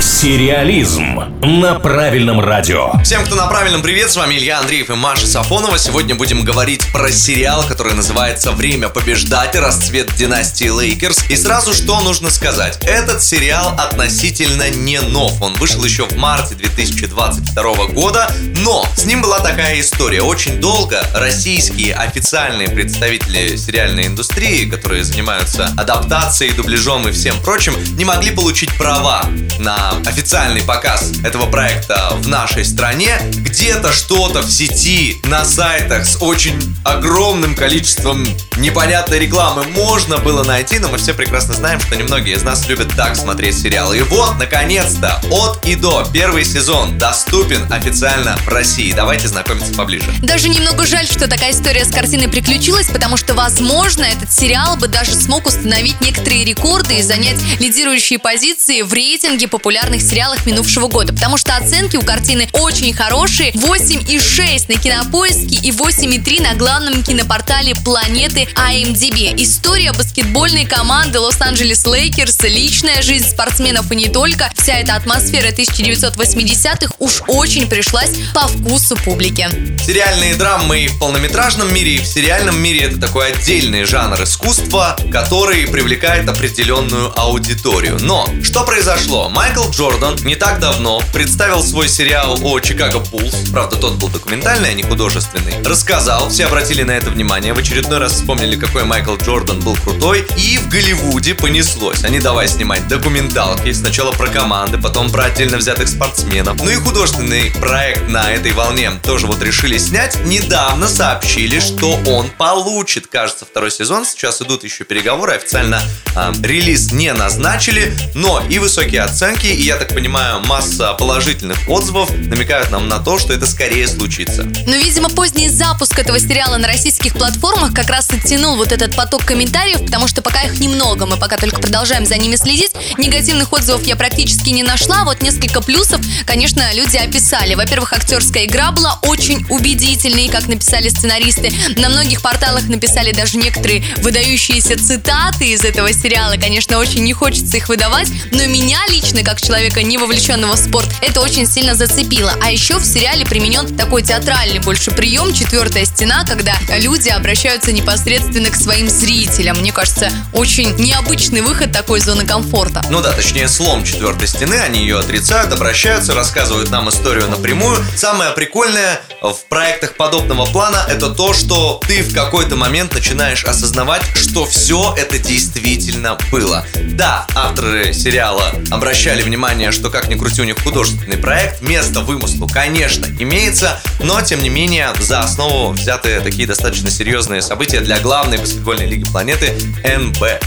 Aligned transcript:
Сериализм 0.00 1.20
на 1.42 1.78
правильном 1.78 2.40
радио. 2.40 2.92
Всем, 3.04 3.22
кто 3.24 3.34
на 3.34 3.46
правильном 3.48 3.82
привет, 3.82 4.10
с 4.10 4.16
вами 4.16 4.34
Илья 4.34 4.58
Андреев 4.58 4.88
и 4.88 4.94
Маша 4.94 5.26
Сафонова. 5.26 5.78
Сегодня 5.78 6.14
будем 6.14 6.42
говорить 6.42 6.90
про 6.90 7.12
сериал, 7.12 7.66
который 7.66 7.92
называется 7.92 8.50
«Время 8.52 8.88
побеждать. 8.88 9.54
Расцвет 9.56 10.14
династии 10.16 10.68
Лейкерс». 10.68 11.28
И 11.28 11.36
сразу 11.36 11.74
что 11.74 12.00
нужно 12.00 12.30
сказать. 12.30 12.78
Этот 12.82 13.22
сериал 13.22 13.74
относительно 13.78 14.70
не 14.70 15.00
нов. 15.00 15.40
Он 15.42 15.52
вышел 15.54 15.84
еще 15.84 16.06
в 16.06 16.16
марте 16.16 16.54
2022 16.54 17.86
года, 17.88 18.32
но 18.56 18.86
с 18.96 19.04
ним 19.04 19.20
была 19.20 19.40
такая 19.40 19.80
история. 19.80 20.22
Очень 20.22 20.60
долго 20.60 21.02
российские 21.14 21.94
официальные 21.94 22.68
представители 22.68 23.56
сериальной 23.56 24.06
индустрии, 24.06 24.64
которые 24.64 25.04
занимаются 25.04 25.74
адаптацией, 25.76 26.54
дубляжом 26.54 27.06
и 27.06 27.12
всем 27.12 27.38
прочим, 27.42 27.74
не 27.98 28.06
могли 28.06 28.30
получить 28.30 28.74
права 28.78 29.24
на 29.58 29.89
официальный 30.06 30.62
показ 30.62 31.12
этого 31.24 31.46
проекта 31.46 32.10
в 32.16 32.28
нашей 32.28 32.64
стране. 32.64 33.18
Где-то 33.32 33.92
что-то 33.92 34.42
в 34.42 34.50
сети, 34.50 35.20
на 35.24 35.44
сайтах 35.44 36.06
с 36.06 36.20
очень 36.20 36.58
огромным 36.84 37.54
количеством 37.54 38.26
непонятной 38.56 39.18
рекламы 39.18 39.64
можно 39.74 40.18
было 40.18 40.44
найти, 40.44 40.78
но 40.78 40.88
мы 40.88 40.98
все 40.98 41.14
прекрасно 41.14 41.54
знаем, 41.54 41.80
что 41.80 41.96
немногие 41.96 42.36
из 42.36 42.42
нас 42.42 42.66
любят 42.68 42.88
так 42.96 43.16
смотреть 43.16 43.58
сериалы. 43.58 43.98
И 43.98 44.02
вот, 44.02 44.38
наконец-то, 44.38 45.20
от 45.30 45.64
и 45.66 45.74
до 45.74 46.06
первый 46.12 46.44
сезон 46.44 46.98
доступен 46.98 47.70
официально 47.72 48.36
в 48.38 48.48
России. 48.48 48.92
Давайте 48.92 49.28
знакомиться 49.28 49.74
поближе. 49.74 50.10
Даже 50.22 50.48
немного 50.48 50.86
жаль, 50.86 51.06
что 51.06 51.28
такая 51.28 51.52
история 51.52 51.84
с 51.84 51.90
картиной 51.90 52.28
приключилась, 52.28 52.88
потому 52.88 53.16
что, 53.16 53.34
возможно, 53.34 54.04
этот 54.04 54.32
сериал 54.32 54.76
бы 54.76 54.88
даже 54.88 55.14
смог 55.14 55.46
установить 55.46 56.00
некоторые 56.00 56.44
рекорды 56.44 56.98
и 56.98 57.02
занять 57.02 57.38
лидирующие 57.58 58.18
позиции 58.18 58.82
в 58.82 58.92
рейтинге 58.92 59.48
популярных 59.48 59.79
популярных 59.80 60.02
сериалах 60.02 60.44
минувшего 60.46 60.88
года, 60.88 61.12
потому 61.12 61.38
что 61.38 61.56
оценки 61.56 61.96
у 61.96 62.02
картины 62.02 62.48
очень 62.52 62.92
хорошие. 62.92 63.50
8,6 63.52 64.64
на 64.68 64.78
кинопоиске 64.78 65.56
и 65.56 65.70
8,3 65.70 66.42
на 66.42 66.54
главном 66.54 67.02
кинопортале 67.02 67.74
планеты 67.74 68.46
IMDb. 68.54 69.34
История 69.42 69.92
баскетбольной 69.92 70.66
команды 70.66 71.18
Лос-Анджелес 71.18 71.86
Лейкерс, 71.86 72.40
личная 72.42 73.00
жизнь 73.00 73.30
спортсменов 73.30 73.90
и 73.90 73.96
не 73.96 74.08
только. 74.08 74.50
Вся 74.54 74.74
эта 74.74 74.96
атмосфера 74.96 75.48
1980-х 75.48 76.92
уж 76.98 77.22
очень 77.26 77.66
пришлась 77.66 78.10
по 78.34 78.48
вкусу 78.48 78.96
публики. 78.96 79.48
Сериальные 79.82 80.34
драмы 80.34 80.80
и 80.80 80.88
в 80.88 80.98
полнометражном 80.98 81.72
мире, 81.72 81.96
и 81.96 82.00
в 82.00 82.06
сериальном 82.06 82.60
мире 82.60 82.82
это 82.82 83.00
такой 83.00 83.32
отдельный 83.32 83.84
жанр 83.84 84.22
искусства, 84.24 84.98
который 85.10 85.66
привлекает 85.66 86.28
определенную 86.28 87.18
аудиторию. 87.18 87.98
Но 88.00 88.28
что 88.42 88.64
произошло? 88.64 89.30
Майкл 89.30 89.59
Джордан 89.68 90.16
не 90.24 90.36
так 90.36 90.60
давно 90.60 91.02
представил 91.12 91.62
свой 91.62 91.88
сериал 91.88 92.38
о 92.42 92.60
Чикаго 92.60 93.00
Буллс, 93.00 93.34
правда 93.52 93.76
тот 93.76 93.94
был 93.94 94.08
документальный, 94.08 94.70
а 94.70 94.72
не 94.72 94.82
художественный, 94.82 95.54
рассказал, 95.64 96.30
все 96.30 96.46
обратили 96.46 96.82
на 96.82 96.92
это 96.92 97.10
внимание, 97.10 97.52
в 97.52 97.58
очередной 97.58 97.98
раз 97.98 98.12
вспомнили, 98.12 98.56
какой 98.56 98.84
Майкл 98.84 99.16
Джордан 99.16 99.60
был 99.60 99.76
крутой, 99.76 100.26
и 100.36 100.58
в 100.58 100.68
Голливуде 100.68 101.34
понеслось. 101.34 102.04
Они 102.04 102.20
давай 102.20 102.48
снимать 102.48 102.88
документалки, 102.88 103.72
сначала 103.72 104.12
про 104.12 104.28
команды, 104.28 104.78
потом 104.78 105.10
про 105.10 105.24
отдельно 105.24 105.58
взятых 105.58 105.88
спортсменов. 105.88 106.56
Ну 106.56 106.70
и 106.70 106.76
художественный 106.76 107.52
проект 107.60 108.08
на 108.08 108.30
этой 108.30 108.52
волне 108.52 108.90
тоже 109.02 109.26
вот 109.26 109.42
решили 109.42 109.78
снять. 109.78 110.18
Недавно 110.24 110.88
сообщили, 110.88 111.60
что 111.60 111.98
он 112.06 112.30
получит, 112.30 113.06
кажется, 113.06 113.44
второй 113.44 113.70
сезон. 113.70 114.04
Сейчас 114.04 114.40
идут 114.42 114.64
еще 114.64 114.84
переговоры, 114.84 115.34
официально 115.34 115.82
э, 116.14 116.32
релиз 116.42 116.92
не 116.92 117.12
назначили, 117.12 117.92
но 118.14 118.42
и 118.48 118.58
высокие 118.58 119.02
оценки, 119.02 119.46
и, 119.52 119.62
я 119.62 119.76
так 119.76 119.88
понимаю, 119.88 120.40
масса 120.40 120.92
положительных 120.94 121.68
отзывов 121.68 122.10
намекают 122.10 122.70
нам 122.70 122.88
на 122.88 122.98
то, 122.98 123.18
что 123.18 123.32
это 123.32 123.46
скорее 123.46 123.88
случится. 123.88 124.44
Но, 124.44 124.76
видимо, 124.76 125.08
поздний 125.08 125.48
запуск 125.48 125.98
этого 125.98 126.18
сериала 126.18 126.56
на 126.56 126.68
российских 126.68 127.14
платформах 127.14 127.74
как 127.74 127.88
раз 127.88 128.08
оттянул 128.10 128.56
вот 128.56 128.72
этот 128.72 128.96
поток 128.96 129.24
комментариев, 129.24 129.84
потому 129.84 130.08
что 130.08 130.22
пока 130.22 130.42
их 130.42 130.58
немного, 130.60 131.06
мы 131.06 131.16
пока 131.16 131.36
только 131.36 131.60
продолжаем 131.60 132.06
за 132.06 132.16
ними 132.16 132.36
следить. 132.36 132.72
Негативных 132.98 133.52
отзывов 133.52 133.82
я 133.84 133.96
практически 133.96 134.50
не 134.50 134.62
нашла, 134.62 135.04
вот 135.04 135.22
несколько 135.22 135.60
плюсов, 135.60 136.00
конечно, 136.26 136.72
люди 136.74 136.96
описали. 136.96 137.54
Во-первых, 137.54 137.92
актерская 137.92 138.44
игра 138.44 138.70
была 138.72 138.98
очень 139.02 139.44
убедительной, 139.48 140.28
как 140.28 140.46
написали 140.48 140.88
сценаристы. 140.88 141.52
На 141.76 141.88
многих 141.88 142.22
порталах 142.22 142.68
написали 142.68 143.12
даже 143.12 143.38
некоторые 143.38 143.84
выдающиеся 143.98 144.78
цитаты 144.78 145.50
из 145.50 145.64
этого 145.64 145.92
сериала. 145.92 146.34
Конечно, 146.36 146.78
очень 146.78 147.02
не 147.04 147.12
хочется 147.12 147.56
их 147.56 147.68
выдавать, 147.68 148.08
но 148.32 148.46
меня 148.46 148.78
лично, 148.90 149.22
как 149.22 149.39
человека, 149.40 149.82
не 149.82 149.98
вовлеченного 149.98 150.56
в 150.56 150.58
спорт, 150.58 150.88
это 151.00 151.20
очень 151.20 151.46
сильно 151.46 151.74
зацепило. 151.74 152.34
А 152.42 152.50
еще 152.50 152.78
в 152.78 152.84
сериале 152.84 153.24
применен 153.24 153.76
такой 153.76 154.02
театральный 154.02 154.58
больше 154.58 154.90
прием 154.90 155.32
«Четвертая 155.32 155.84
стена», 155.84 156.24
когда 156.26 156.54
люди 156.78 157.08
обращаются 157.08 157.72
непосредственно 157.72 158.50
к 158.50 158.56
своим 158.56 158.88
зрителям. 158.88 159.58
Мне 159.58 159.72
кажется, 159.72 160.10
очень 160.32 160.74
необычный 160.76 161.40
выход 161.40 161.72
такой 161.72 162.00
зоны 162.00 162.24
комфорта. 162.26 162.84
Ну 162.90 163.00
да, 163.00 163.12
точнее 163.12 163.48
слом 163.48 163.84
четвертой 163.84 164.28
стены, 164.28 164.54
они 164.54 164.80
ее 164.80 164.98
отрицают, 164.98 165.52
обращаются, 165.52 166.14
рассказывают 166.14 166.70
нам 166.70 166.88
историю 166.88 167.28
напрямую. 167.28 167.84
Самое 167.96 168.32
прикольное 168.32 169.00
в 169.22 169.36
проектах 169.48 169.96
подобного 169.96 170.46
плана 170.46 170.86
это 170.88 171.10
то, 171.10 171.34
что 171.34 171.80
ты 171.86 172.02
в 172.02 172.14
какой-то 172.14 172.56
момент 172.56 172.94
начинаешь 172.94 173.44
осознавать, 173.44 174.02
что 174.14 174.46
все 174.46 174.94
это 174.96 175.18
действительно 175.18 176.18
было. 176.30 176.66
Да, 176.92 177.26
авторы 177.34 177.92
сериала 177.92 178.52
обращали 178.70 179.22
внимание, 179.30 179.70
что 179.70 179.90
как 179.90 180.08
ни 180.08 180.16
крути 180.16 180.42
у 180.42 180.44
них 180.44 180.60
художественный 180.60 181.16
проект, 181.16 181.62
место 181.62 182.00
вымыслу, 182.00 182.48
конечно, 182.52 183.06
имеется, 183.20 183.80
но 184.00 184.20
тем 184.22 184.42
не 184.42 184.48
менее 184.48 184.88
за 184.98 185.20
основу 185.20 185.70
взяты 185.70 186.20
такие 186.20 186.48
достаточно 186.48 186.90
серьезные 186.90 187.40
события 187.40 187.78
для 187.78 188.00
главной 188.00 188.38
баскетбольной 188.38 188.86
лиги 188.86 189.04
планеты 189.04 189.54
НБА. 189.84 190.40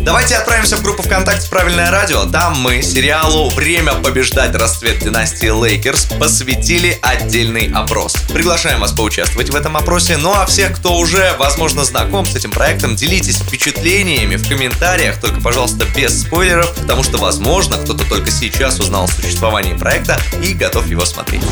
Давайте 0.00 0.36
отправимся 0.36 0.76
в 0.76 0.82
группу 0.82 1.02
ВКонтакте 1.02 1.48
«Правильное 1.48 1.90
радио». 1.90 2.24
Там 2.24 2.60
мы 2.60 2.82
сериалу 2.82 3.50
«Время 3.50 3.94
побеждать. 3.94 4.54
Расцвет 4.54 4.98
династии 5.00 5.48
Лейкерс» 5.48 6.06
посвятили 6.18 6.98
отдельный 7.02 7.70
опрос. 7.74 8.14
Приглашаем 8.32 8.80
вас 8.80 8.92
поучаствовать 8.92 9.50
в 9.50 9.56
этом 9.56 9.76
опросе. 9.76 10.16
Ну 10.16 10.32
а 10.32 10.46
всех, 10.46 10.76
кто 10.76 10.96
уже, 10.96 11.34
возможно, 11.38 11.84
знаком 11.84 12.26
с 12.26 12.34
этим 12.34 12.50
проектом, 12.50 12.96
делитесь 12.96 13.40
впечатлениями 13.40 14.36
в 14.36 14.48
комментариях, 14.48 15.20
только, 15.20 15.40
пожалуйста, 15.40 15.84
без 15.96 16.22
спойлеров, 16.22 16.74
потому 16.74 17.02
что, 17.02 17.18
возможно, 17.18 17.76
кто-то 17.78 18.08
только 18.08 18.30
сейчас 18.30 18.78
узнал 18.80 19.04
о 19.04 19.08
существовании 19.08 19.74
проекта 19.74 20.18
и 20.42 20.54
готов 20.54 20.86
его 20.88 21.04
смотреть. 21.04 21.42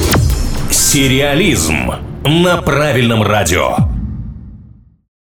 Сериализм 0.71 1.93
на 2.25 2.63
правильном 2.63 3.23
радио. 3.23 3.96